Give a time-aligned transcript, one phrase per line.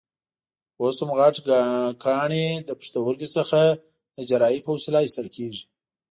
[0.81, 1.35] اوس هم غټ
[2.03, 3.59] کاڼي له پښتورګو څخه
[4.15, 5.63] د جراحۍ په وسیله ایستل کېږي.